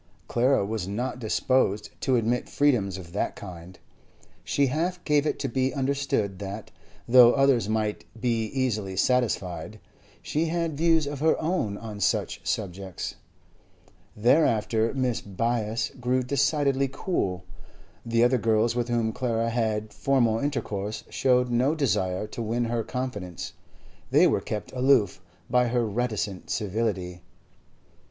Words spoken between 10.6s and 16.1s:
views of her own on such subjects. Thereafter Mrs. Byass